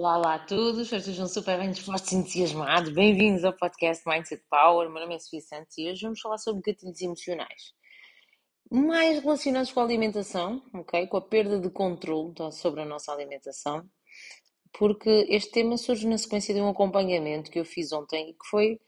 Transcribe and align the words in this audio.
Olá, 0.00 0.16
olá 0.16 0.34
a 0.36 0.38
todos, 0.38 0.90
estejam 0.90 1.28
super 1.28 1.58
bem 1.58 1.72
dispostos 1.72 2.10
e 2.10 2.16
entusiasmados. 2.16 2.90
Bem-vindos 2.90 3.44
ao 3.44 3.52
podcast 3.52 4.02
Mindset 4.08 4.42
Power. 4.48 4.88
Meu 4.88 5.02
nome 5.02 5.14
é 5.14 5.18
Sofia 5.18 5.42
Santos 5.42 5.76
e 5.76 5.90
hoje 5.90 6.00
vamos 6.00 6.18
falar 6.22 6.38
sobre 6.38 6.62
gatilhos 6.62 7.02
emocionais. 7.02 7.74
Mais 8.72 9.22
relacionados 9.22 9.70
com 9.70 9.80
a 9.80 9.84
alimentação, 9.84 10.62
ok? 10.72 11.06
Com 11.06 11.18
a 11.18 11.20
perda 11.20 11.60
de 11.60 11.68
controle 11.68 12.32
sobre 12.50 12.80
a 12.80 12.86
nossa 12.86 13.12
alimentação, 13.12 13.86
porque 14.72 15.26
este 15.28 15.50
tema 15.50 15.76
surge 15.76 16.08
na 16.08 16.16
sequência 16.16 16.54
de 16.54 16.62
um 16.62 16.70
acompanhamento 16.70 17.50
que 17.50 17.60
eu 17.60 17.64
fiz 17.66 17.92
ontem 17.92 18.30
e 18.30 18.32
que 18.32 18.46
foi, 18.48 18.80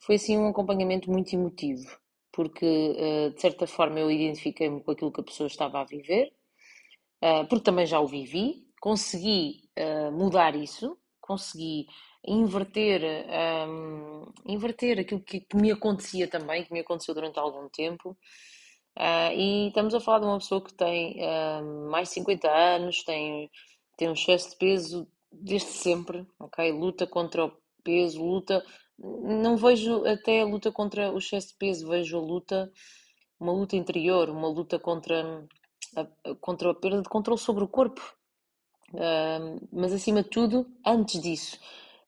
foi 0.00 0.16
assim 0.16 0.36
um 0.38 0.48
acompanhamento 0.48 1.08
muito 1.08 1.32
emotivo, 1.32 1.86
porque 2.32 2.96
eh, 2.98 3.30
de 3.30 3.40
certa 3.40 3.64
forma 3.64 4.00
eu 4.00 4.10
identifiquei-me 4.10 4.82
com 4.82 4.90
aquilo 4.90 5.12
que 5.12 5.20
a 5.20 5.24
pessoa 5.24 5.46
estava 5.46 5.80
a 5.80 5.84
viver, 5.84 6.32
eh, 7.22 7.44
porque 7.44 7.64
também 7.64 7.86
já 7.86 8.00
o 8.00 8.08
vivi, 8.08 8.67
consegui 8.80 9.62
uh, 9.78 10.12
mudar 10.12 10.54
isso, 10.54 10.96
consegui 11.20 11.86
inverter, 12.26 13.02
um, 13.68 14.32
inverter 14.46 14.98
aquilo 14.98 15.20
que, 15.20 15.40
que, 15.40 15.56
me 15.56 15.70
acontecia 15.70 16.28
também, 16.28 16.64
que 16.64 16.72
me 16.72 16.80
aconteceu 16.80 17.14
durante 17.14 17.38
algum 17.38 17.68
tempo. 17.68 18.16
Uh, 18.96 19.32
e 19.32 19.68
estamos 19.68 19.94
a 19.94 20.00
falar 20.00 20.20
de 20.20 20.26
uma 20.26 20.38
pessoa 20.38 20.62
que 20.62 20.74
tem 20.74 21.20
uh, 21.20 21.90
mais 21.90 22.08
de 22.08 22.14
50 22.14 22.50
anos, 22.50 23.04
tem, 23.04 23.50
tem 23.96 24.08
um 24.08 24.12
excesso 24.12 24.50
de 24.50 24.56
peso 24.56 25.08
desde 25.30 25.68
sempre, 25.68 26.26
ok? 26.38 26.72
Luta 26.72 27.06
contra 27.06 27.46
o 27.46 27.52
peso, 27.84 28.22
luta. 28.22 28.64
Não 28.98 29.56
vejo 29.56 30.04
até 30.04 30.40
a 30.40 30.46
luta 30.46 30.72
contra 30.72 31.12
o 31.12 31.18
excesso 31.18 31.48
de 31.48 31.54
peso, 31.58 31.88
vejo 31.88 32.18
a 32.18 32.20
luta, 32.20 32.72
uma 33.38 33.52
luta 33.52 33.76
interior, 33.76 34.28
uma 34.28 34.48
luta 34.48 34.78
contra 34.78 35.46
a, 35.96 36.34
contra 36.40 36.70
a 36.70 36.74
perda 36.74 37.02
de 37.02 37.08
controle 37.08 37.38
sobre 37.40 37.62
o 37.62 37.68
corpo, 37.68 38.17
mas 39.72 39.92
acima 39.92 40.22
de 40.22 40.30
tudo, 40.30 40.66
antes 40.84 41.20
disso, 41.20 41.58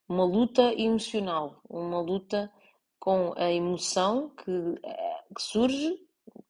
uma 0.08 0.24
luta 0.24 0.72
emocional, 0.74 1.60
uma 1.68 2.00
luta 2.00 2.50
com 2.98 3.32
a 3.36 3.50
emoção 3.50 4.30
que, 4.30 4.50
eh, 4.82 5.24
que 5.34 5.42
surge 5.42 5.98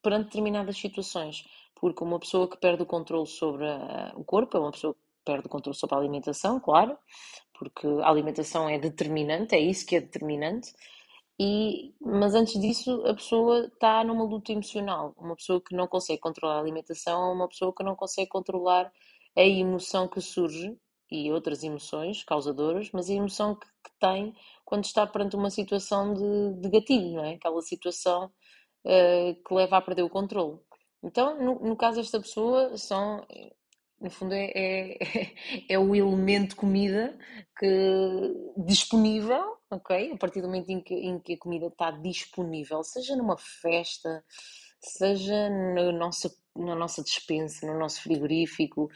perante 0.02 0.26
determinadas 0.26 0.76
situações. 0.76 1.44
Porque 1.74 2.04
uma 2.04 2.18
pessoa 2.18 2.48
que 2.48 2.58
perde 2.58 2.82
o 2.82 2.86
controle 2.86 3.26
sobre 3.26 3.64
o 4.14 4.24
corpo 4.24 4.56
é 4.56 4.60
uma 4.60 4.72
pessoa 4.72 4.94
que 4.94 5.00
perde 5.24 5.46
o 5.46 5.48
controle 5.48 5.76
sobre 5.78 5.96
a 5.96 5.98
alimentação, 5.98 6.60
claro, 6.60 6.96
porque 7.58 7.86
a 8.02 8.08
alimentação 8.08 8.68
é 8.68 8.78
determinante, 8.78 9.54
é 9.54 9.60
isso 9.60 9.86
que 9.86 9.96
é 9.96 10.00
determinante. 10.00 10.74
E, 11.38 11.94
mas 12.00 12.34
antes 12.34 12.60
disso, 12.60 13.02
a 13.06 13.14
pessoa 13.14 13.66
está 13.66 14.04
numa 14.04 14.24
luta 14.24 14.52
emocional. 14.52 15.14
Uma 15.16 15.36
pessoa 15.36 15.60
que 15.60 15.74
não 15.74 15.86
consegue 15.86 16.20
controlar 16.20 16.56
a 16.56 16.60
alimentação 16.60 17.30
é 17.30 17.32
uma 17.32 17.48
pessoa 17.48 17.74
que 17.74 17.82
não 17.82 17.96
consegue 17.96 18.28
controlar 18.28 18.92
a 19.36 19.42
emoção 19.42 20.08
que 20.08 20.20
surge 20.20 20.76
e 21.10 21.32
outras 21.32 21.62
emoções 21.62 22.22
causadoras, 22.22 22.90
mas 22.92 23.10
a 23.10 23.14
emoção 23.14 23.54
que, 23.56 23.66
que 23.66 23.90
tem 23.98 24.34
quando 24.64 24.84
está 24.84 25.06
perante 25.06 25.36
uma 25.36 25.50
situação 25.50 26.14
de, 26.14 26.60
de 26.60 26.70
gatilho, 26.70 27.16
não 27.16 27.24
é? 27.24 27.34
Aquela 27.34 27.60
situação 27.62 28.30
uh, 28.84 29.34
que 29.34 29.54
leva 29.54 29.76
a 29.76 29.82
perder 29.82 30.02
o 30.02 30.10
controle. 30.10 30.58
Então, 31.02 31.42
no, 31.42 31.58
no 31.60 31.76
caso 31.76 31.96
desta 31.96 32.20
pessoa, 32.20 32.76
são, 32.76 33.26
no 34.00 34.10
fundo, 34.10 34.34
é, 34.34 34.52
é, 34.54 34.98
é 35.74 35.78
o 35.78 35.94
elemento 35.94 36.56
comida 36.56 37.18
que, 37.58 38.34
disponível, 38.58 39.56
ok? 39.70 40.12
A 40.12 40.16
partir 40.16 40.40
do 40.40 40.46
momento 40.46 40.70
em 40.70 40.80
que, 40.80 40.94
em 40.94 41.18
que 41.18 41.34
a 41.34 41.38
comida 41.38 41.66
está 41.66 41.90
disponível, 41.90 42.82
seja 42.84 43.16
numa 43.16 43.36
festa, 43.36 44.24
seja 44.80 45.50
na 45.50 45.90
nossa, 45.92 46.30
na 46.56 46.74
nossa 46.74 47.02
despensa, 47.02 47.66
no 47.66 47.78
nosso 47.78 48.02
frigorífico, 48.02 48.90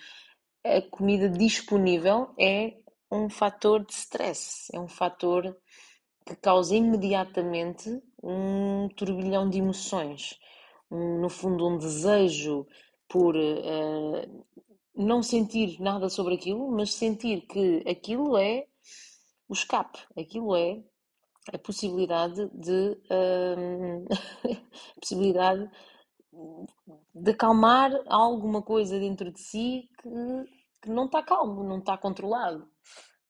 a 0.65 0.81
comida 0.83 1.29
disponível 1.29 2.35
é 2.39 2.75
um 3.11 3.29
fator 3.29 3.85
de 3.85 3.93
stress, 3.93 4.69
é 4.73 4.81
um 4.81 4.89
fator 4.89 5.57
que 6.27 6.35
causa 6.37 6.75
imediatamente 6.75 8.03
um 8.23 8.89
turbilhão 8.97 9.49
de 9.49 9.59
emoções, 9.59 10.39
um, 10.91 11.21
no 11.21 11.29
fundo, 11.29 11.69
um 11.69 11.77
desejo 11.77 12.67
por 13.09 13.37
uh, 13.37 14.45
não 14.97 15.23
sentir 15.23 15.79
nada 15.81 16.09
sobre 16.09 16.35
aquilo, 16.35 16.71
mas 16.71 16.95
sentir 16.95 17.43
que 17.43 17.85
aquilo 17.87 18.37
é 18.39 18.67
o 19.49 19.53
escape, 19.53 19.99
aquilo 20.19 20.57
é 20.57 20.83
a 21.53 21.59
possibilidade 21.59 22.49
de 22.55 22.99
uh, 23.13 24.07
possibilidade 24.99 25.71
de 27.15 27.31
acalmar 27.31 27.93
alguma 28.09 28.61
coisa 28.61 28.99
dentro 28.99 29.31
de 29.31 29.41
si 29.41 29.89
que, 30.03 30.09
que 30.83 30.91
não 30.91 31.07
está 31.07 31.23
calmo, 31.23 31.63
não 31.63 31.79
está 31.79 31.97
controlado. 31.97 32.69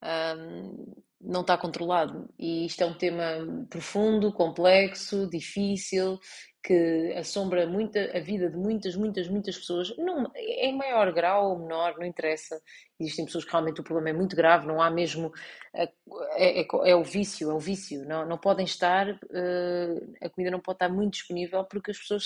Um, 0.02 0.94
não 1.24 1.40
está 1.40 1.56
controlado. 1.56 2.28
E 2.38 2.66
isto 2.66 2.82
é 2.82 2.86
um 2.86 2.94
tema 2.94 3.66
profundo, 3.70 4.32
complexo, 4.32 5.28
difícil, 5.28 6.20
que 6.64 7.12
assombra 7.18 7.66
muito 7.66 7.98
a 7.98 8.20
vida 8.20 8.48
de 8.48 8.56
muitas, 8.56 8.96
muitas, 8.96 9.28
muitas 9.28 9.58
pessoas, 9.58 9.94
não, 9.98 10.32
em 10.34 10.74
maior 10.74 11.12
grau 11.12 11.50
ou 11.50 11.58
menor, 11.58 11.94
não 11.98 12.06
interessa. 12.06 12.58
Existem 12.98 13.26
pessoas 13.26 13.44
que 13.44 13.50
realmente 13.50 13.82
o 13.82 13.84
problema 13.84 14.08
é 14.08 14.18
muito 14.18 14.34
grave, 14.34 14.66
não 14.66 14.80
há 14.80 14.90
mesmo. 14.90 15.30
É, 15.74 15.90
é, 16.36 16.66
é 16.86 16.96
o 16.96 17.04
vício, 17.04 17.50
é 17.50 17.54
o 17.54 17.58
vício. 17.58 18.06
Não, 18.06 18.26
não 18.26 18.38
podem 18.38 18.64
estar, 18.64 19.10
uh, 19.10 20.14
a 20.22 20.30
comida 20.30 20.50
não 20.50 20.60
pode 20.60 20.76
estar 20.76 20.88
muito 20.88 21.12
disponível 21.14 21.64
porque 21.64 21.90
as 21.90 21.98
pessoas 21.98 22.24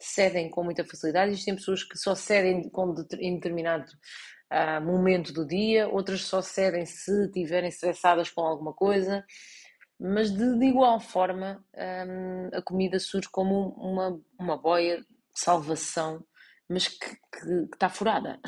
cedem 0.00 0.50
com 0.50 0.64
muita 0.64 0.84
facilidade. 0.84 1.30
Existem 1.30 1.54
pessoas 1.54 1.84
que 1.84 1.96
só 1.96 2.14
cedem 2.16 2.68
com, 2.70 2.92
em 3.20 3.34
determinado 3.36 3.86
uh, 4.52 4.80
momento 4.80 5.32
do 5.32 5.46
dia, 5.46 5.88
outras 5.88 6.22
só 6.22 6.42
cedem 6.42 6.86
se 6.86 7.26
estiverem 7.26 7.68
estressadas 7.68 8.30
com 8.30 8.42
alguma 8.42 8.72
coisa 8.72 9.24
mas 9.98 10.30
de, 10.30 10.58
de 10.58 10.66
igual 10.66 11.00
forma 11.00 11.64
hum, 11.74 12.50
a 12.52 12.62
comida 12.62 12.98
surge 12.98 13.28
como 13.30 13.70
uma, 13.78 14.20
uma 14.38 14.56
boia 14.56 14.98
de 14.98 15.06
salvação, 15.34 16.24
mas 16.68 16.88
que, 16.88 17.06
está 17.72 17.88
furada. 17.88 18.38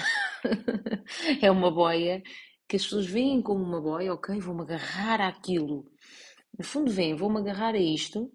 é 1.42 1.50
uma 1.50 1.70
boia 1.70 2.22
que 2.68 2.76
as 2.76 2.82
pessoas 2.82 3.06
veem 3.06 3.40
como 3.40 3.64
uma 3.64 3.80
boia, 3.80 4.12
ok, 4.12 4.38
vou-me 4.40 4.62
agarrar 4.62 5.20
àquilo. 5.22 5.90
No 6.58 6.64
fundo, 6.64 6.90
veem, 6.90 7.16
vou-me 7.16 7.38
agarrar 7.38 7.74
a 7.74 7.78
isto, 7.78 8.30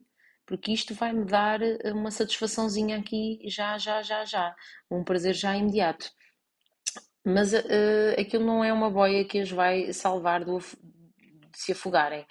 porque 0.45 0.71
isto 0.71 0.95
vai-me 0.95 1.25
dar 1.25 1.59
uma 1.93 2.09
satisfaçãozinha 2.09 2.97
aqui 2.97 3.39
já, 3.45 3.77
já, 3.77 4.01
já, 4.01 4.25
já. 4.25 4.55
Um 4.89 5.03
prazer 5.03 5.35
já 5.35 5.55
imediato. 5.55 6.09
Mas 7.25 7.53
uh, 7.53 8.19
aquilo 8.19 8.45
não 8.45 8.63
é 8.63 8.73
uma 8.73 8.89
boia 8.89 9.25
que 9.25 9.39
as 9.39 9.49
vai 9.49 9.93
salvar 9.93 10.43
do, 10.43 10.59
de 10.59 11.57
se 11.57 11.71
afogarem 11.71 12.25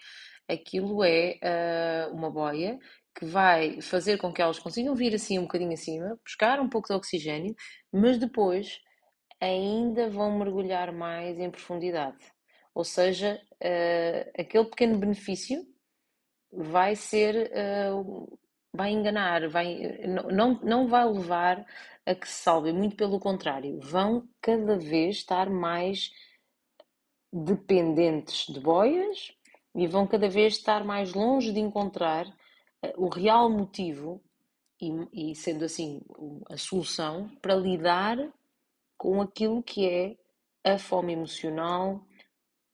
aquilo 0.49 1.03
é 1.05 1.39
uh, 2.11 2.15
uma 2.15 2.31
boia 2.31 2.79
que 3.15 3.25
vai 3.27 3.81
fazer 3.81 4.19
com 4.19 4.33
que 4.33 4.41
elas 4.41 4.59
consigam 4.59 4.95
vir 4.95 5.15
assim 5.15 5.39
um 5.39 5.43
bocadinho 5.43 5.73
acima, 5.73 6.19
buscar 6.25 6.61
um 6.61 6.69
pouco 6.69 6.89
de 6.89 6.95
oxigênio, 6.95 7.55
mas 7.93 8.19
depois 8.19 8.81
ainda 9.41 10.09
vão 10.09 10.39
mergulhar 10.39 10.93
mais 10.93 11.39
em 11.39 11.51
profundidade. 11.51 12.19
Ou 12.75 12.85
seja, 12.85 13.41
uh, 13.63 14.31
aquele 14.41 14.65
pequeno 14.65 14.99
benefício 14.99 15.63
vai 16.51 16.97
ser, 16.97 17.51
uh, 17.93 18.39
vai 18.75 18.91
enganar, 18.91 19.49
vai, 19.49 19.99
não, 20.31 20.59
não 20.63 20.89
vai 20.89 21.05
levar 21.07 21.67
a 22.07 22.15
que 22.15 22.29
se 22.29 22.43
salvem, 22.43 22.73
muito 22.73 22.97
pelo 22.97 23.21
contrário, 23.21 23.79
vão 23.81 24.29
cada 24.41 24.77
vez 24.77 25.17
estar 25.17 25.49
mais 25.51 26.11
dependentes 27.33 28.47
de 28.53 28.61
boias, 28.61 29.33
e 29.75 29.87
vão 29.87 30.07
cada 30.07 30.29
vez 30.29 30.55
estar 30.55 30.85
mais 30.85 31.15
longe 31.15 31.53
de 31.53 31.61
encontrar 31.61 32.27
eh, 32.83 32.95
o 32.97 33.09
real 33.09 33.49
motivo 33.49 34.23
e, 34.81 35.31
e, 35.31 35.35
sendo 35.35 35.65
assim 35.65 36.03
a 36.51 36.57
solução 36.57 37.29
para 37.41 37.55
lidar 37.55 38.19
com 38.99 39.23
aquilo 39.23 39.63
que 39.63 39.89
é 39.89 40.17
a 40.65 40.79
fome 40.79 41.13
emocional, 41.13 42.05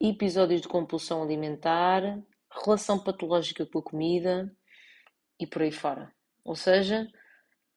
episódios 0.00 0.60
de 0.60 0.68
compulsão 0.68 1.22
alimentar, 1.22 2.02
relação 2.50 2.98
patológica 2.98 3.64
com 3.66 3.78
a 3.78 3.82
comida 3.82 4.57
e 5.38 5.46
por 5.46 5.62
aí 5.62 5.73
fora. 5.73 6.12
Ou 6.44 6.56
seja, 6.56 7.11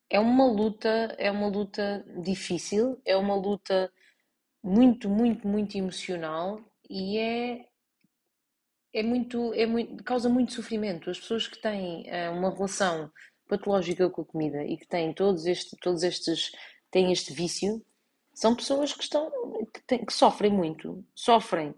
é 0.09 0.19
uma 0.19 0.45
luta, 0.45 1.15
é 1.17 1.31
uma 1.31 1.47
luta 1.47 2.05
difícil, 2.21 3.01
é 3.05 3.15
uma 3.15 3.35
luta 3.35 3.91
muito, 4.63 5.09
muito, 5.09 5.47
muito 5.47 5.77
emocional 5.77 6.61
e 6.89 7.17
é 7.17 7.65
é 8.93 9.01
muito, 9.03 9.53
é 9.53 9.65
muito, 9.65 10.03
causa 10.03 10.29
muito 10.29 10.53
sofrimento. 10.53 11.09
As 11.09 11.19
pessoas 11.19 11.47
que 11.47 11.61
têm 11.61 12.03
uh, 12.09 12.31
uma 12.33 12.53
relação 12.53 13.11
patológica 13.47 14.09
com 14.09 14.21
a 14.21 14.25
comida 14.25 14.63
e 14.63 14.77
que 14.77 14.87
têm 14.87 15.13
todos, 15.13 15.45
este, 15.45 15.75
todos 15.77 16.03
estes, 16.03 16.51
têm 16.89 17.11
este 17.11 17.33
vício, 17.33 17.83
são 18.33 18.55
pessoas 18.55 18.93
que 18.93 19.03
estão, 19.03 19.29
que, 19.73 19.81
têm, 19.87 20.05
que 20.05 20.13
sofrem 20.13 20.51
muito. 20.51 21.05
Sofrem 21.15 21.73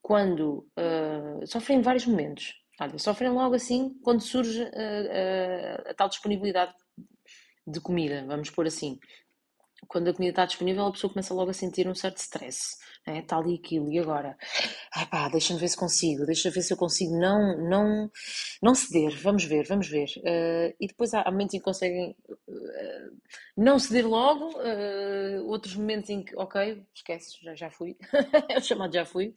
quando, 0.00 0.66
uh, 0.78 1.46
sofrem 1.46 1.78
em 1.78 1.82
vários 1.82 2.06
momentos. 2.06 2.54
Olha, 2.82 2.98
sofrem 2.98 3.30
logo 3.30 3.54
assim 3.54 3.94
quando 4.02 4.20
surge 4.20 4.60
uh, 4.60 5.90
a 5.90 5.94
tal 5.94 6.08
disponibilidade 6.08 6.74
de 7.64 7.80
comida, 7.80 8.24
vamos 8.26 8.50
pôr 8.50 8.66
assim. 8.66 8.98
quando 9.86 10.08
a 10.08 10.12
comida 10.12 10.32
está 10.32 10.46
disponível, 10.46 10.86
a 10.86 10.92
pessoa 10.92 11.12
começa 11.12 11.32
logo 11.32 11.50
a 11.50 11.54
sentir 11.54 11.86
um 11.86 11.94
certo 11.94 12.16
stress. 12.16 12.76
Né? 13.06 13.20
Está 13.20 13.36
ali 13.36 13.54
aquilo, 13.54 13.88
e 13.92 14.00
agora? 14.00 14.36
Deixa-me 15.30 15.60
ver 15.60 15.68
se 15.68 15.76
consigo, 15.76 16.26
deixa 16.26 16.50
ver 16.50 16.62
se 16.62 16.72
eu 16.72 16.76
consigo 16.76 17.16
não, 17.16 17.56
não, 17.68 18.10
não 18.60 18.74
ceder, 18.74 19.16
vamos 19.22 19.44
ver, 19.44 19.64
vamos 19.64 19.88
ver. 19.88 20.08
Uh, 20.18 20.74
e 20.80 20.88
depois 20.88 21.14
há, 21.14 21.30
momentos 21.30 21.54
em 21.54 21.58
que 21.58 21.64
conseguem 21.64 22.16
uh, 22.28 23.16
não 23.56 23.78
ceder 23.78 24.08
logo, 24.08 24.56
uh, 24.58 25.46
outros 25.46 25.76
momentos 25.76 26.10
em 26.10 26.24
que, 26.24 26.34
ok, 26.36 26.84
esquece, 26.92 27.38
já, 27.42 27.54
já 27.54 27.70
fui, 27.70 27.96
é 28.50 28.58
o 28.58 28.62
chamado 28.62 28.92
já 28.92 29.04
fui. 29.04 29.34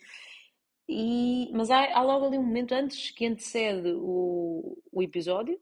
E, 0.87 1.49
mas 1.51 1.71
há, 1.71 1.97
há, 1.97 2.01
logo 2.01 2.25
ali 2.25 2.37
um 2.37 2.43
momento 2.43 2.73
antes 2.73 3.11
que 3.11 3.25
antecede 3.25 3.91
o, 3.95 4.77
o 4.91 5.01
episódio, 5.01 5.59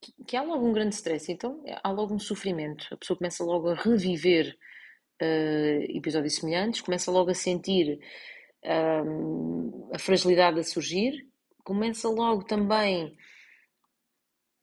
que, 0.00 0.12
que 0.26 0.36
há 0.36 0.42
logo 0.42 0.66
um 0.66 0.72
grande 0.72 0.94
stress, 0.94 1.30
então 1.30 1.62
há 1.82 1.90
logo 1.90 2.14
um 2.14 2.18
sofrimento. 2.18 2.86
A 2.92 2.96
pessoa 2.96 3.16
começa 3.16 3.44
logo 3.44 3.68
a 3.68 3.74
reviver 3.74 4.56
uh, 5.22 5.96
episódios 5.96 6.36
semelhantes, 6.36 6.80
começa 6.80 7.10
logo 7.10 7.30
a 7.30 7.34
sentir 7.34 8.00
um, 8.64 9.90
a 9.92 9.98
fragilidade 9.98 10.58
a 10.58 10.64
surgir, 10.64 11.28
começa 11.62 12.08
logo 12.08 12.44
também, 12.44 13.16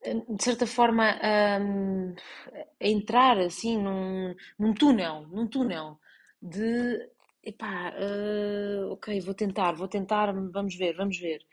de 0.03 0.43
certa 0.43 0.65
forma, 0.65 1.17
a, 1.21 1.57
a 1.57 2.87
entrar 2.87 3.37
assim 3.39 3.77
num, 3.77 4.35
num 4.57 4.73
túnel, 4.73 5.27
num 5.27 5.47
túnel 5.47 5.99
de 6.41 7.09
epá, 7.43 7.93
uh, 7.95 8.91
ok, 8.91 9.19
vou 9.21 9.33
tentar, 9.33 9.73
vou 9.73 9.87
tentar, 9.87 10.33
vamos 10.51 10.75
ver, 10.75 10.95
vamos 10.95 11.17
ver. 11.17 11.45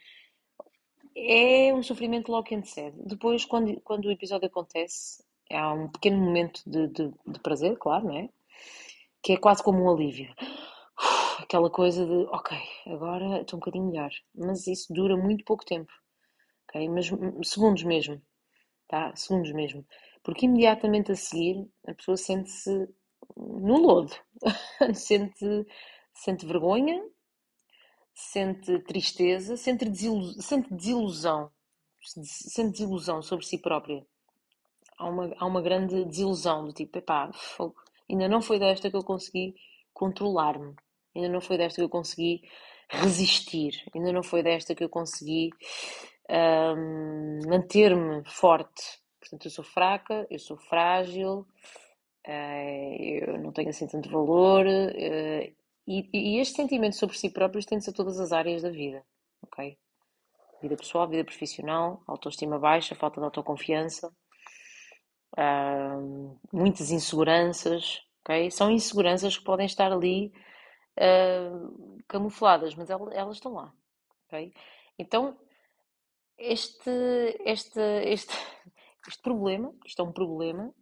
É 1.17 1.73
um 1.75 1.82
sofrimento 1.82 2.31
logo 2.31 2.44
que 2.44 2.55
antecede. 2.55 2.96
Depois, 3.05 3.44
quando, 3.44 3.81
quando 3.81 4.06
o 4.06 4.11
episódio 4.11 4.46
acontece, 4.46 5.23
há 5.50 5.73
um 5.73 5.88
pequeno 5.88 6.19
momento 6.19 6.62
de, 6.67 6.88
de, 6.88 7.12
de 7.26 7.40
prazer, 7.40 7.76
claro, 7.79 8.06
não 8.06 8.17
é? 8.17 8.29
Que 9.23 9.32
é 9.32 9.37
quase 9.37 9.62
como 9.62 9.82
um 9.82 9.90
alívio. 9.90 10.32
Aquela 11.40 11.70
coisa 11.70 12.05
de, 12.05 12.26
ok, 12.31 12.56
agora 12.87 13.41
estou 13.41 13.56
um 13.56 13.61
bocadinho 13.61 13.87
melhor. 13.87 14.11
Mas 14.34 14.67
isso 14.67 14.93
dura 14.93 15.17
muito 15.17 15.44
pouco 15.44 15.64
tempo. 15.64 15.93
Ok? 16.69 16.88
Mas 16.88 17.11
segundos 17.49 17.82
mesmo. 17.82 18.20
Tá? 18.87 19.14
Segundos 19.17 19.52
mesmo. 19.52 19.84
Porque 20.23 20.46
imediatamente 20.46 21.12
a 21.12 21.17
seguir 21.17 21.67
a 21.87 21.94
pessoa 21.94 22.17
sente-se 22.17 22.88
no 23.38 23.79
lodo. 23.79 24.12
sente, 24.94 25.67
sente 26.12 26.46
vergonha, 26.46 27.02
sente 28.14 28.79
tristeza, 28.81 29.56
sente, 29.56 29.85
desilusão, 29.85 30.43
sente 30.43 30.75
desilusão, 30.75 31.50
sente 32.02 32.73
desilusão 32.73 33.23
sobre 33.23 33.46
si 33.46 33.58
própria. 33.58 34.05
Há 34.99 35.08
uma, 35.08 35.35
há 35.38 35.46
uma 35.46 35.62
grande 35.62 36.05
desilusão 36.05 36.67
do 36.67 36.73
tipo, 36.73 36.99
epá, 36.99 37.31
ainda 38.11 38.29
não 38.29 38.43
foi 38.43 38.58
desta 38.58 38.90
que 38.90 38.96
eu 38.96 39.05
consegui 39.05 39.55
controlar-me, 39.94 40.75
ainda 41.14 41.29
não 41.29 41.41
foi 41.41 41.56
desta 41.56 41.76
que 41.76 41.84
eu 41.84 41.88
consegui 41.88 42.43
resistir, 42.88 43.84
ainda 43.94 44.12
não 44.12 44.23
foi 44.23 44.43
desta 44.43 44.75
que 44.75 44.82
eu 44.82 44.88
consegui 44.88 45.50
um, 46.29 47.41
manter-me 47.49 48.23
forte. 48.26 48.99
Portanto, 49.20 49.46
eu 49.46 49.50
sou 49.50 49.64
fraca, 49.64 50.26
eu 50.31 50.38
sou 50.38 50.56
frágil, 50.56 51.46
eu 52.29 53.39
não 53.39 53.53
tenho 53.53 53.71
assim 53.71 53.87
tanto 53.87 54.11
valor, 54.11 54.67
uh, 54.67 55.59
e, 55.91 56.39
este 56.39 56.57
sentimento 56.57 56.97
sobre 56.97 57.17
si 57.17 57.31
próprio 57.31 57.59
estende-se 57.59 57.89
a 57.89 57.95
todas 57.95 58.21
as 58.21 58.31
áreas 58.31 58.61
da 58.61 58.69
vida, 58.69 59.03
ok? 59.41 59.79
Vida 60.61 60.77
pessoal, 60.77 61.09
vida 61.09 61.25
profissional, 61.25 62.03
autoestima 62.07 62.59
baixa, 62.59 62.95
falta 62.95 63.19
de 63.19 63.25
autoconfiança, 63.25 64.13
uh, 65.39 66.39
muitas 66.53 66.91
inseguranças, 66.91 68.03
ok? 68.21 68.51
São 68.51 68.71
inseguranças 68.71 69.39
que 69.39 69.45
podem 69.45 69.65
estar 69.65 69.91
ali 69.91 70.31
uh, 70.99 72.03
camufladas, 72.07 72.75
mas 72.75 72.91
elas, 72.91 73.37
estão 73.37 73.55
lá, 73.55 73.73
ok? 74.27 74.53
Então, 74.99 75.39
este, 76.37 76.91
este, 77.47 77.81
este, 78.05 78.35
este 79.09 79.23
problema, 79.23 79.73
isto 79.87 80.03
é 80.03 80.05
um 80.05 80.13
problema, 80.13 80.75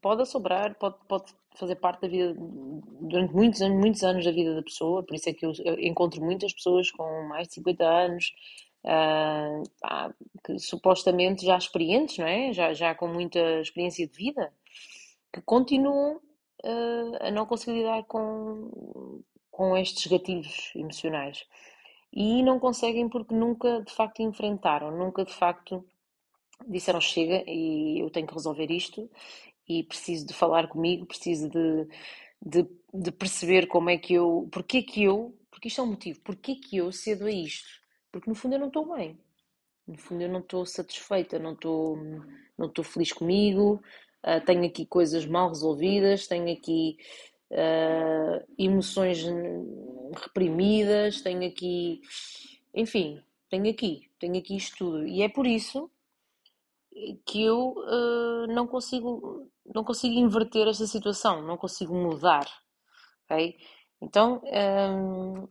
pode 0.00 0.22
assombrar, 0.22 0.74
pode, 0.76 0.96
pode 1.08 1.32
fazer 1.56 1.76
parte 1.76 2.02
da 2.02 2.08
vida 2.08 2.34
durante 2.36 3.34
muitos 3.34 3.60
muitos 3.68 4.02
anos 4.02 4.24
da 4.24 4.32
vida 4.32 4.54
da 4.54 4.62
pessoa, 4.62 5.02
por 5.02 5.14
isso 5.14 5.28
é 5.28 5.32
que 5.32 5.44
eu, 5.44 5.52
eu 5.64 5.78
encontro 5.80 6.22
muitas 6.22 6.52
pessoas 6.52 6.90
com 6.90 7.24
mais 7.28 7.48
de 7.48 7.54
50 7.54 7.84
anos 7.84 8.32
uh, 8.84 9.62
pá, 9.80 10.14
que 10.44 10.58
supostamente 10.58 11.44
já 11.44 11.56
experientes, 11.56 12.18
não 12.18 12.26
é? 12.26 12.52
Já, 12.52 12.72
já 12.72 12.94
com 12.94 13.08
muita 13.08 13.60
experiência 13.60 14.06
de 14.06 14.16
vida, 14.16 14.52
que 15.32 15.40
continuam 15.42 16.16
uh, 16.16 17.16
a 17.20 17.30
não 17.30 17.46
conseguir 17.46 17.78
lidar 17.78 18.04
com, 18.04 19.22
com 19.50 19.76
estes 19.76 20.06
gatilhos 20.06 20.72
emocionais. 20.74 21.44
E 22.12 22.42
não 22.42 22.58
conseguem 22.58 23.08
porque 23.08 23.34
nunca 23.34 23.82
de 23.82 23.92
facto 23.92 24.20
enfrentaram, 24.20 24.90
nunca 24.90 25.24
de 25.24 25.32
facto 25.32 25.84
disseram 26.66 27.00
chega 27.00 27.44
e 27.46 28.00
eu 28.00 28.10
tenho 28.10 28.26
que 28.26 28.34
resolver 28.34 28.70
isto 28.70 29.10
e 29.68 29.84
preciso 29.84 30.26
de 30.26 30.34
falar 30.34 30.68
comigo, 30.68 31.06
preciso 31.06 31.48
de, 31.48 31.88
de, 32.42 32.68
de 32.92 33.12
perceber 33.12 33.66
como 33.66 33.90
é 33.90 33.96
que 33.96 34.14
eu, 34.14 34.48
porque 34.50 34.82
que 34.82 35.04
eu, 35.04 35.34
porque 35.50 35.68
isto 35.68 35.80
é 35.80 35.84
um 35.84 35.88
motivo, 35.88 36.20
porque 36.22 36.56
que 36.56 36.78
eu 36.78 36.90
cedo 36.90 37.26
a 37.26 37.30
isto? 37.30 37.68
Porque 38.10 38.28
no 38.28 38.34
fundo 38.34 38.54
eu 38.54 38.58
não 38.58 38.68
estou 38.68 38.94
bem, 38.94 39.16
no 39.86 39.96
fundo 39.96 40.22
eu 40.22 40.28
não 40.28 40.40
estou 40.40 40.66
satisfeita, 40.66 41.38
não 41.38 41.52
estou, 41.52 41.96
não 42.58 42.66
estou 42.66 42.84
feliz 42.84 43.12
comigo, 43.12 43.82
uh, 44.24 44.44
tenho 44.44 44.64
aqui 44.64 44.84
coisas 44.86 45.24
mal 45.26 45.48
resolvidas, 45.48 46.26
tenho 46.26 46.52
aqui 46.52 46.96
uh, 47.52 48.44
emoções 48.58 49.24
reprimidas, 50.16 51.20
tenho 51.20 51.46
aqui, 51.46 52.00
enfim, 52.74 53.22
tenho 53.48 53.70
aqui, 53.70 54.10
tenho 54.18 54.38
aqui 54.38 54.56
isto 54.56 54.78
tudo. 54.78 55.06
E 55.06 55.22
é 55.22 55.28
por 55.28 55.46
isso 55.46 55.90
que 57.26 57.42
eu 57.42 57.74
uh, 57.76 58.46
não 58.48 58.66
consigo 58.66 59.50
não 59.72 59.84
consigo 59.84 60.14
inverter 60.14 60.66
esta 60.66 60.86
situação, 60.86 61.42
não 61.42 61.56
consigo 61.56 61.94
mudar, 61.94 62.46
ok? 63.24 63.56
Então 64.02 64.42
um, 64.44 65.48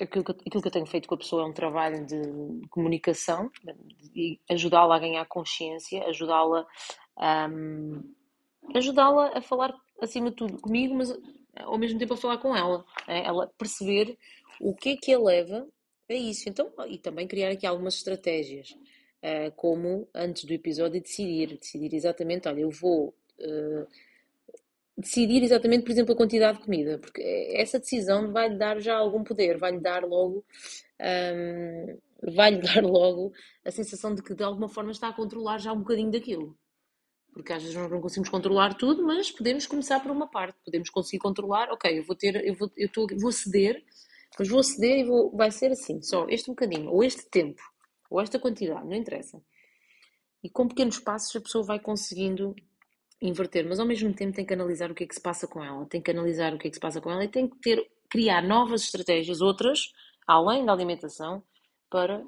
aquilo, 0.00 0.24
que, 0.24 0.32
aquilo 0.32 0.62
que 0.62 0.68
eu 0.68 0.72
tenho 0.72 0.86
feito 0.86 1.08
com 1.08 1.14
a 1.14 1.18
pessoa 1.18 1.42
é 1.42 1.46
um 1.46 1.52
trabalho 1.52 2.06
de 2.06 2.66
comunicação 2.70 3.50
e 4.14 4.40
ajudá-la 4.48 4.96
a 4.96 4.98
ganhar 4.98 5.24
consciência, 5.26 6.06
ajudá-la 6.06 6.66
um, 7.50 8.14
ajudá-la 8.74 9.32
a 9.36 9.42
falar 9.42 9.74
acima 10.00 10.30
de 10.30 10.36
tudo 10.36 10.60
comigo, 10.60 10.94
mas 10.94 11.12
ao 11.56 11.78
mesmo 11.78 11.98
tempo 11.98 12.14
a 12.14 12.16
falar 12.16 12.38
com 12.38 12.56
ela, 12.56 12.84
é? 13.06 13.26
ela 13.26 13.46
perceber 13.58 14.18
o 14.60 14.74
que 14.74 14.90
é 14.90 14.96
que 14.96 15.12
a 15.12 15.18
leva 15.18 15.66
a 16.08 16.14
isso. 16.14 16.48
Então, 16.48 16.72
e 16.88 16.98
também 16.98 17.26
criar 17.26 17.50
aqui 17.50 17.66
algumas 17.66 17.94
estratégias. 17.94 18.74
Uh, 19.22 19.52
como 19.54 20.08
antes 20.12 20.44
do 20.44 20.52
episódio 20.52 21.00
decidir, 21.00 21.56
decidir 21.56 21.94
exatamente, 21.94 22.48
olha, 22.48 22.62
eu 22.62 22.70
vou 22.70 23.14
uh, 23.38 23.86
decidir 24.98 25.42
exatamente, 25.44 25.84
por 25.84 25.92
exemplo, 25.92 26.12
a 26.12 26.16
quantidade 26.16 26.58
de 26.58 26.64
comida, 26.64 26.98
porque 26.98 27.22
essa 27.54 27.78
decisão 27.78 28.32
vai-lhe 28.32 28.56
dar 28.56 28.80
já 28.80 28.96
algum 28.96 29.22
poder, 29.22 29.58
vai-lhe 29.58 29.78
dar 29.78 30.04
logo 30.04 30.44
um, 31.02 31.98
vai-lhe 32.34 32.60
dar 32.62 32.82
logo 32.84 33.32
a 33.64 33.70
sensação 33.70 34.14
de 34.14 34.22
que 34.22 34.34
de 34.34 34.44
alguma 34.44 34.68
forma 34.68 34.90
está 34.90 35.08
a 35.08 35.12
controlar 35.12 35.58
já 35.58 35.72
um 35.72 35.80
bocadinho 35.80 36.10
daquilo. 36.10 36.56
Porque 37.32 37.52
às 37.52 37.62
vezes 37.62 37.76
nós 37.76 37.90
não 37.90 38.00
conseguimos 38.00 38.28
controlar 38.28 38.74
tudo, 38.74 39.02
mas 39.04 39.30
podemos 39.30 39.66
começar 39.66 40.00
por 40.00 40.10
uma 40.10 40.28
parte. 40.30 40.58
Podemos 40.64 40.90
conseguir 40.90 41.18
controlar, 41.18 41.70
ok, 41.70 41.98
eu 41.98 42.04
vou 42.04 42.14
ter, 42.14 42.46
eu 42.46 42.54
vou, 42.54 42.70
eu 42.76 42.88
tô, 42.90 43.06
vou 43.18 43.32
ceder, 43.32 43.82
mas 44.38 44.48
vou 44.48 44.62
ceder 44.62 44.98
e 44.98 45.04
vou, 45.04 45.34
vai 45.34 45.50
ser 45.50 45.72
assim, 45.72 46.02
só 46.02 46.26
este 46.28 46.48
bocadinho, 46.48 46.90
ou 46.90 47.02
este 47.02 47.28
tempo 47.30 47.62
ou 48.12 48.20
esta 48.20 48.38
quantidade, 48.38 48.86
não 48.86 48.94
interessa. 48.94 49.42
E 50.42 50.50
com 50.50 50.68
pequenos 50.68 50.98
passos 50.98 51.34
a 51.36 51.40
pessoa 51.40 51.64
vai 51.64 51.80
conseguindo 51.80 52.54
inverter, 53.20 53.66
mas 53.66 53.78
ao 53.78 53.86
mesmo 53.86 54.12
tempo 54.12 54.34
tem 54.34 54.44
que 54.44 54.52
analisar 54.52 54.90
o 54.90 54.94
que 54.94 55.04
é 55.04 55.06
que 55.06 55.14
se 55.14 55.20
passa 55.20 55.46
com 55.46 55.62
ela, 55.62 55.86
tem 55.86 56.02
que 56.02 56.10
analisar 56.10 56.52
o 56.52 56.58
que 56.58 56.66
é 56.66 56.70
que 56.70 56.76
se 56.76 56.80
passa 56.80 57.00
com 57.00 57.10
ela 57.10 57.24
e 57.24 57.28
tem 57.28 57.48
que 57.48 57.56
ter, 57.58 57.88
criar 58.10 58.42
novas 58.42 58.82
estratégias, 58.82 59.40
outras, 59.40 59.92
além 60.26 60.64
da 60.64 60.72
alimentação, 60.72 61.42
para 61.88 62.24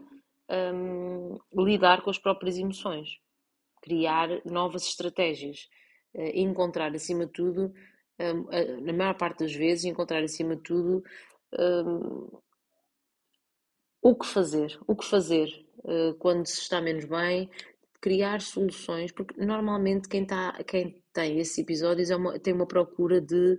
um, 0.50 1.38
lidar 1.53 2.03
com 2.03 2.11
as 2.11 2.19
próprias 2.19 2.57
emoções. 2.57 3.19
Criar 3.83 4.29
novas 4.45 4.87
estratégias. 4.87 5.69
Uh, 6.14 6.31
encontrar, 6.35 6.95
acima 6.95 7.26
de 7.26 7.33
tudo, 7.33 7.75
um, 8.21 8.41
uh, 8.43 8.81
na 8.83 8.93
maior 8.93 9.17
parte 9.17 9.41
das 9.41 9.53
vezes, 9.53 9.85
encontrar, 9.85 10.23
acima 10.23 10.55
de 10.55 10.62
tudo, 10.62 11.03
um, 11.59 12.41
o 14.00 14.14
que 14.14 14.26
fazer, 14.26 14.79
o 14.87 14.95
que 14.95 15.05
fazer 15.05 15.63
quando 16.19 16.47
se 16.47 16.61
está 16.61 16.81
menos 16.81 17.05
bem, 17.05 17.50
criar 18.00 18.41
soluções, 18.41 19.12
porque 19.12 19.43
normalmente 19.43 20.09
quem, 20.09 20.26
tá, 20.26 20.53
quem 20.64 21.03
tem 21.12 21.38
esses 21.38 21.57
episódios 21.59 22.11
é 22.11 22.17
uma, 22.17 22.38
tem 22.38 22.53
uma 22.53 22.67
procura 22.67 23.21
de, 23.21 23.59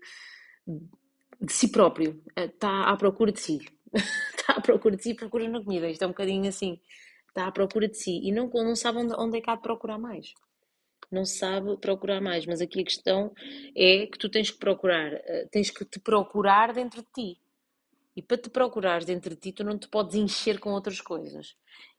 de 1.42 1.52
si 1.52 1.72
próprio, 1.72 2.22
está 2.36 2.84
à 2.84 2.96
procura 2.96 3.32
de 3.32 3.40
si, 3.40 3.60
está 3.94 4.54
à 4.58 4.62
procura 4.62 4.96
de 4.96 5.04
si, 5.04 5.14
procura 5.14 5.48
na 5.50 5.64
comida, 5.64 5.90
isto 5.90 6.04
é 6.04 6.06
um 6.06 6.12
bocadinho 6.12 6.48
assim, 6.48 6.80
está 7.28 7.48
à 7.48 7.52
procura 7.52 7.88
de 7.88 7.98
si 7.98 8.22
e 8.24 8.32
não, 8.32 8.48
não 8.48 8.76
sabe 8.76 9.00
onde, 9.00 9.14
onde 9.18 9.38
é 9.38 9.42
que 9.42 9.50
há 9.50 9.56
de 9.56 9.62
procurar 9.62 9.98
mais. 9.98 10.34
não 11.12 11.26
sabe 11.26 11.78
procurar 11.78 12.22
mais. 12.22 12.46
Mas 12.46 12.62
aqui 12.62 12.82
a 12.82 12.86
questão 12.86 13.34
é 13.76 14.08
que 14.08 14.18
tu 14.18 14.30
tens 14.30 14.52
que 14.52 14.58
procurar, 14.58 15.14
uh, 15.14 15.50
tens 15.52 15.70
que 15.70 15.84
te 15.86 16.00
procurar 16.00 16.74
dentro 16.74 17.02
de 17.02 17.08
ti. 17.14 17.40
E 18.16 18.22
para 18.22 18.38
te 18.38 18.50
procurares 18.50 19.06
dentro 19.06 19.32
de 19.32 19.36
ti, 19.36 19.52
tu 19.52 19.64
não 19.64 19.78
te 19.78 19.90
podes 19.90 20.16
encher 20.16 20.60
com 20.60 20.72
outras 20.72 21.02
coisas. 21.02 21.56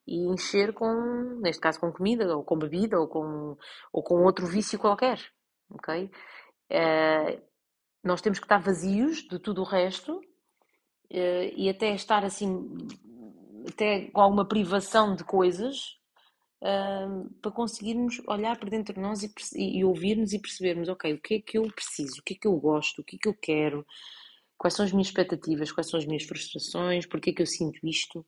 E 0.06 0.26
encher 0.26 0.72
com, 0.72 1.40
neste 1.40 1.60
caso, 1.60 1.80
com 1.80 1.92
comida, 1.92 2.36
ou 2.36 2.44
com 2.44 2.56
bebida, 2.56 2.98
ou 2.98 3.08
com, 3.08 3.56
ou 3.92 4.02
com 4.02 4.22
outro 4.24 4.46
vício 4.46 4.78
qualquer. 4.78 5.20
Ok? 5.70 6.10
Uh, 6.70 7.42
nós 8.04 8.20
temos 8.20 8.38
que 8.38 8.44
estar 8.44 8.58
vazios 8.58 9.26
de 9.28 9.38
tudo 9.38 9.62
o 9.62 9.64
resto 9.64 10.18
uh, 10.18 11.52
e 11.56 11.68
até 11.68 11.94
estar 11.94 12.24
assim, 12.24 12.68
até 13.68 14.06
com 14.10 14.20
alguma 14.20 14.46
privação 14.46 15.16
de 15.16 15.24
coisas, 15.24 15.96
uh, 16.62 17.28
para 17.42 17.50
conseguirmos 17.50 18.20
olhar 18.28 18.56
para 18.58 18.70
dentro 18.70 18.94
de 18.94 19.00
nós 19.00 19.22
e, 19.22 19.78
e, 19.78 19.84
ouvirmos 19.84 20.32
e 20.32 20.38
percebermos, 20.38 20.88
ok, 20.88 21.14
o 21.14 21.20
que 21.20 21.34
é 21.34 21.40
que 21.40 21.58
eu 21.58 21.64
preciso, 21.72 22.20
o 22.20 22.22
que 22.22 22.34
é 22.34 22.36
que 22.36 22.46
eu 22.46 22.56
gosto, 22.56 23.00
o 23.00 23.04
que 23.04 23.16
é 23.16 23.18
que 23.18 23.28
eu 23.28 23.34
quero, 23.34 23.86
quais 24.56 24.74
são 24.74 24.84
as 24.84 24.92
minhas 24.92 25.08
expectativas, 25.08 25.72
quais 25.72 25.88
são 25.88 25.98
as 25.98 26.06
minhas 26.06 26.24
frustrações, 26.24 27.06
porque 27.06 27.30
é 27.30 27.32
que 27.32 27.42
eu 27.42 27.46
sinto 27.46 27.78
isto, 27.86 28.24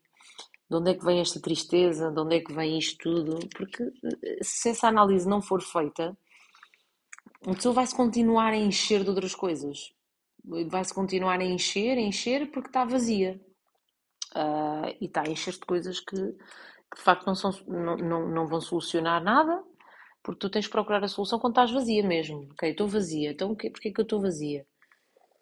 de 0.71 0.77
onde 0.77 0.91
é 0.91 0.95
que 0.95 1.05
vem 1.05 1.21
esta 1.21 1.41
tristeza, 1.41 2.11
de 2.11 2.21
onde 2.21 2.37
é 2.37 2.41
que 2.41 2.53
vem 2.53 2.79
isto 2.79 2.99
tudo, 2.99 3.39
porque 3.57 3.83
eh, 3.83 4.39
se 4.43 4.69
essa 4.69 4.89
análise 4.89 5.27
não 5.27 5.41
for 5.41 5.63
feita, 5.63 6.17
a 7.47 7.55
pessoa 7.55 7.75
vai-se 7.75 7.97
continuar 7.97 8.53
a 8.53 8.57
encher 8.57 9.03
de 9.03 9.09
outras 9.09 9.35
coisas. 9.35 9.95
Vai-se 10.69 10.95
continuar 10.95 11.41
a 11.41 11.45
encher, 11.45 11.97
a 11.97 12.01
encher, 12.01 12.51
porque 12.51 12.69
está 12.69 12.85
vazia. 12.85 13.41
Uh, 14.35 14.95
e 15.01 15.07
está 15.07 15.23
a 15.23 15.31
encher 15.31 15.55
de 15.55 15.61
coisas 15.61 16.01
que, 16.01 16.17
que 16.17 16.97
de 16.97 17.03
facto 17.03 17.27
não, 17.27 17.35
são, 17.35 17.51
não, 17.67 17.97
não, 17.97 18.29
não, 18.29 18.47
vão 18.47 18.61
solucionar 18.61 19.23
nada, 19.23 19.63
porque 20.23 20.39
tu 20.41 20.51
tens 20.51 20.67
que 20.67 20.73
procurar 20.73 21.03
a 21.03 21.09
solução 21.09 21.39
quando 21.39 21.53
estás 21.53 21.71
vazia 21.71 22.07
mesmo. 22.07 22.49
Ok, 22.53 22.71
estou 22.71 22.87
vazia, 22.87 23.31
então 23.31 23.55
porquê 23.55 23.91
que 23.91 24.01
eu 24.01 24.03
estou 24.03 24.21
vazia? 24.21 24.67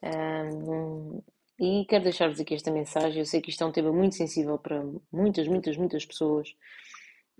Uh, 0.02 1.23
e 1.59 1.85
quero 1.87 2.05
deixar-vos 2.05 2.41
aqui 2.41 2.55
esta 2.55 2.71
mensagem. 2.71 3.19
Eu 3.19 3.27
sei 3.27 3.41
que 3.41 3.51
isto 3.51 3.63
é 3.63 3.67
um 3.67 3.73
tema 3.73 3.93
muito 3.93 4.15
sensível 4.15 4.59
para 4.59 4.85
muitas, 5.13 5.49
muitas, 5.49 5.77
muitas 5.77 6.05
pessoas. 6.05 6.49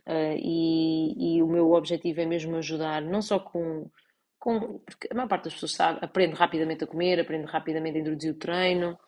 Uh, 0.07 0.39
e, 0.39 1.37
e, 1.37 1.43
o 1.43 1.49
meu 1.49 1.73
objetivo 1.73 2.21
é 2.21 2.27
mesmo 2.27 2.57
ajudar, 2.57 3.03
não 3.03 3.21
só 3.21 3.41
com, 3.41 3.91
com. 4.39 4.79
Porque 4.79 5.09
a 5.11 5.15
maior 5.15 5.29
parte 5.29 5.45
das 5.45 5.55
pessoas 5.55 5.73
sabe, 5.73 5.99
aprende 6.01 6.35
rapidamente 6.35 6.85
a 6.85 6.87
comer, 6.87 7.21
aprende 7.21 7.47
rapidamente 7.47 7.99
a 7.99 8.01
introduzir 8.01 8.31
o 8.33 8.39
treino. 8.39 8.99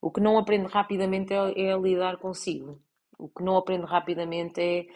O 0.00 0.10
que 0.10 0.20
não 0.20 0.38
aprende 0.38 0.66
rapidamente 0.66 1.34
é, 1.34 1.70
é 1.70 1.78
lidar 1.78 2.16
consigo. 2.16 2.80
O 3.18 3.28
que 3.28 3.42
não 3.42 3.56
aprende 3.56 3.84
rapidamente 3.84 4.60
é 4.60 4.86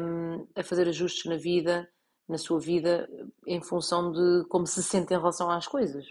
um, 0.00 0.46
a 0.54 0.62
fazer 0.62 0.86
ajustes 0.86 1.24
na 1.24 1.36
vida, 1.36 1.88
na 2.28 2.38
sua 2.38 2.60
vida, 2.60 3.08
em 3.46 3.60
função 3.60 4.12
de 4.12 4.46
como 4.48 4.64
se 4.64 4.80
sente 4.80 5.12
em 5.12 5.18
relação 5.18 5.50
às 5.50 5.66
coisas. 5.66 6.06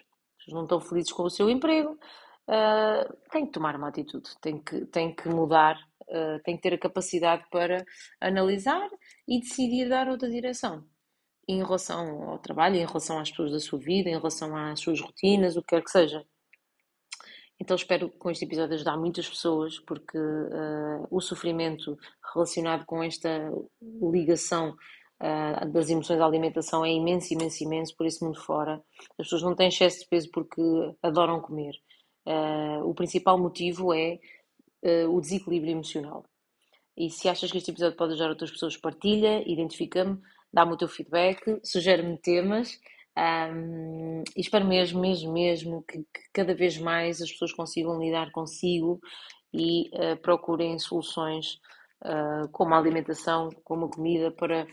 As 0.46 0.54
não 0.54 0.64
estão 0.64 0.82
felizes 0.82 1.14
com 1.14 1.24
o 1.24 1.30
seu 1.30 1.50
emprego, 1.50 1.98
uh, 2.48 3.18
tem 3.32 3.46
que 3.46 3.52
tomar 3.52 3.76
uma 3.76 3.90
atitude, 3.90 4.30
tem 4.42 4.62
que, 4.62 4.86
tem 4.86 5.16
que 5.16 5.30
mudar, 5.30 5.78
uh, 6.04 6.42
tem 6.44 6.56
que 6.56 6.62
ter 6.62 6.74
a 6.74 6.80
capacidade 6.80 7.44
para 7.52 7.86
analisar 8.20 8.90
e 9.28 9.40
decidir 9.40 9.90
dar 9.90 10.08
outra 10.08 10.30
direção 10.30 10.84
em 11.48 11.64
relação 11.64 12.30
ao 12.30 12.40
trabalho, 12.40 12.76
em 12.76 12.86
relação 12.86 13.20
às 13.20 13.30
pessoas 13.30 13.52
da 13.54 13.60
sua 13.60 13.80
vida, 13.80 14.10
em 14.10 14.18
relação 14.18 14.56
às 14.56 14.80
suas 14.80 15.00
rotinas, 15.00 15.56
o 15.56 15.62
que 15.62 15.70
quer 15.70 15.84
que 15.84 15.92
seja. 15.92 16.26
Então 17.60 17.76
espero 17.76 18.10
com 18.10 18.30
este 18.30 18.46
episódio 18.46 18.76
ajudar 18.76 18.98
muitas 18.98 19.28
pessoas, 19.28 19.80
porque 19.80 20.18
uh, 20.18 21.08
o 21.10 21.20
sofrimento 21.20 21.98
relacionado 22.34 22.86
com 22.86 23.02
esta 23.02 23.52
ligação 24.12 24.76
uh, 25.22 25.72
das 25.72 25.90
emoções 25.90 26.20
à 26.20 26.26
alimentação 26.26 26.86
é 26.86 26.92
imenso, 26.92 27.34
imenso, 27.34 27.64
imenso 27.64 27.96
por 27.96 28.06
esse 28.06 28.24
mundo 28.24 28.40
fora. 28.40 28.84
As 29.12 29.26
pessoas 29.26 29.42
não 29.42 29.56
têm 29.56 29.70
excesso 29.70 30.02
de 30.02 30.08
peso 30.08 30.30
porque 30.32 30.62
adoram 31.02 31.42
comer. 31.42 31.74
Uh, 32.28 32.84
o 32.86 32.94
principal 32.94 33.40
motivo 33.40 33.94
é 33.94 34.20
o 35.10 35.20
desequilíbrio 35.20 35.72
emocional. 35.72 36.24
E 36.96 37.10
se 37.10 37.30
achas 37.30 37.52
que 37.52 37.58
este 37.58 37.72
episódio 37.72 37.96
pode 37.98 38.14
ajudar 38.14 38.30
outras 38.30 38.52
pessoas, 38.52 38.78
partilha, 38.78 39.44
identifica-me, 39.50 40.20
dá-me 40.52 40.74
o 40.74 40.78
teu 40.78 40.88
feedback, 40.88 41.60
sugere-me 41.64 42.18
temas. 42.18 42.80
Um, 43.18 44.24
e 44.36 44.42
espero 44.42 44.66
mesmo, 44.66 45.00
mesmo, 45.00 45.34
mesmo 45.34 45.84
que, 45.84 46.00
que, 46.00 46.22
cada 46.34 46.56
vez 46.56 46.78
mais 46.78 47.22
as 47.22 47.32
pessoas 47.32 47.54
consigam 47.54 48.00
lidar 48.00 48.32
consigo 48.32 49.00
e 49.54 49.90
uh, 49.94 50.18
procurem 50.22 50.78
soluções 50.80 51.60
uh, 52.04 52.48
como 52.52 52.74
a 52.74 52.78
alimentação, 52.78 53.50
como 53.64 53.86
a 53.86 53.90
comida, 53.90 54.32
para, 54.32 54.68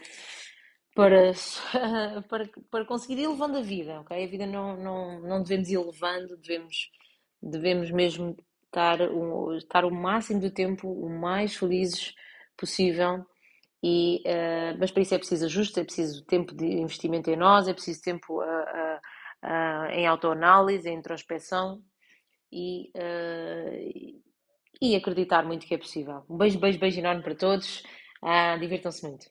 para, 0.94 1.32
para, 2.28 2.50
para 2.70 2.84
conseguir 2.84 3.22
ir 3.22 3.28
levando 3.28 3.58
a 3.58 3.62
vida, 3.62 4.00
ok? 4.00 4.24
A 4.24 4.28
vida 4.28 4.46
não, 4.46 4.76
não, 4.76 5.20
não 5.20 5.42
devemos 5.42 5.68
ir 5.68 5.78
levando, 5.78 6.36
devemos, 6.36 6.90
devemos 7.50 7.90
mesmo 7.90 8.36
estar, 8.66 9.00
um, 9.02 9.54
estar 9.56 9.84
o 9.84 9.94
máximo 9.94 10.40
do 10.40 10.50
tempo 10.50 10.88
o 10.88 11.08
mais 11.08 11.54
felizes 11.54 12.14
possível 12.56 13.24
e, 13.86 14.22
uh, 14.24 14.78
mas 14.78 14.90
para 14.90 15.02
isso 15.02 15.14
é 15.14 15.18
preciso 15.18 15.44
ajuste, 15.44 15.78
é 15.78 15.84
preciso 15.84 16.24
tempo 16.24 16.54
de 16.54 16.64
investimento 16.64 17.30
em 17.30 17.36
nós, 17.36 17.68
é 17.68 17.74
preciso 17.74 18.00
tempo 18.00 18.42
uh, 18.42 18.96
uh, 19.44 19.90
em 19.90 20.06
autoanálise, 20.06 20.88
em 20.88 20.96
introspeção 20.96 21.82
e, 22.50 22.90
e 24.80 24.96
acreditar 24.96 25.44
muito 25.44 25.66
que 25.66 25.74
é 25.74 25.78
possível. 25.78 26.24
Um 26.30 26.38
beijo, 26.38 26.58
beijo, 26.58 26.78
beijo 26.78 27.00
enorme 27.00 27.22
para 27.22 27.34
todos. 27.34 27.82
divirtam-se 28.58 29.06
muito. 29.06 29.26